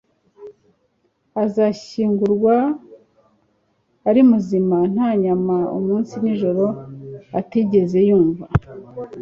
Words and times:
Azashyingurwa 1.43 2.55
ari 4.09 4.21
muzima 4.29 4.77
nta 4.93 5.09
nyama 5.23 5.57
umunsi 5.77 6.13
nijoro 6.23 6.65
atigeze 7.39 7.99
yumva 8.09 8.45